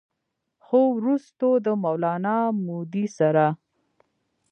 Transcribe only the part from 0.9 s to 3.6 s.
وروستو د مولانا مودودي سره